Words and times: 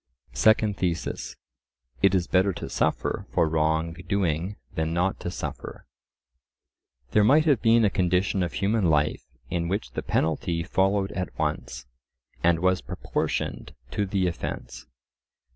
Second 0.33 0.77
Thesis:— 0.77 1.35
It 2.01 2.15
is 2.15 2.25
better 2.25 2.53
to 2.53 2.69
suffer 2.71 3.27
for 3.29 3.47
wrong 3.47 3.93
doing 4.09 4.55
than 4.73 4.95
not 4.95 5.19
to 5.19 5.29
suffer. 5.29 5.85
There 7.11 7.23
might 7.23 7.45
have 7.45 7.61
been 7.61 7.85
a 7.85 7.91
condition 7.91 8.41
of 8.41 8.53
human 8.53 8.89
life 8.89 9.21
in 9.51 9.67
which 9.67 9.91
the 9.91 10.01
penalty 10.01 10.63
followed 10.63 11.11
at 11.11 11.37
once, 11.37 11.85
and 12.43 12.61
was 12.61 12.81
proportioned 12.81 13.75
to 13.91 14.07
the 14.07 14.25
offence. 14.25 14.87